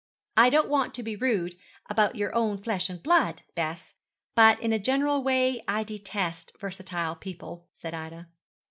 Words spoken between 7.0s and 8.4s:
people,' said Ida.